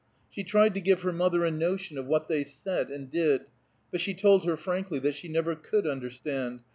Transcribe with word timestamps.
She 0.31 0.43
tried 0.43 0.73
to 0.73 0.81
give 0.81 1.03
her 1.03 1.13
mother 1.13 1.45
a 1.45 1.51
notion 1.51 1.95
of 1.95 2.07
what 2.07 2.25
they 2.25 2.43
said 2.43 2.89
and 2.89 3.07
did; 3.07 3.45
but 3.91 4.01
she 4.01 4.15
told 4.15 4.45
her 4.47 4.57
frankly 4.57 4.99
she 5.11 5.27
never 5.27 5.53
could 5.55 5.85
understand. 5.85 6.61